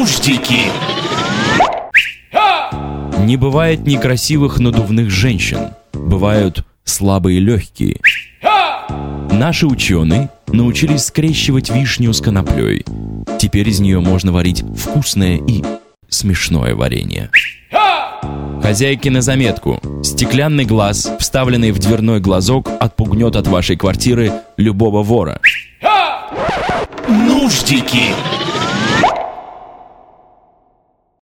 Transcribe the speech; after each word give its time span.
Нуждики! 0.00 0.60
Не 3.18 3.36
бывает 3.36 3.86
некрасивых 3.86 4.58
надувных 4.58 5.10
женщин. 5.10 5.74
Бывают 5.92 6.64
слабые 6.84 7.38
легкие. 7.38 8.00
Наши 9.30 9.66
ученые 9.66 10.30
научились 10.46 11.04
скрещивать 11.04 11.68
вишню 11.68 12.14
с 12.14 12.22
коноплей. 12.22 12.82
Теперь 13.38 13.68
из 13.68 13.80
нее 13.80 14.00
можно 14.00 14.32
варить 14.32 14.64
вкусное 14.74 15.36
и 15.36 15.62
смешное 16.08 16.74
варенье. 16.74 17.28
Хозяйки 18.62 19.10
на 19.10 19.20
заметку. 19.20 19.82
Стеклянный 20.02 20.64
глаз, 20.64 21.12
вставленный 21.18 21.72
в 21.72 21.78
дверной 21.78 22.20
глазок, 22.20 22.70
отпугнет 22.80 23.36
от 23.36 23.46
вашей 23.48 23.76
квартиры 23.76 24.32
любого 24.56 25.02
вора. 25.02 25.40
Нуждики! 27.06 28.14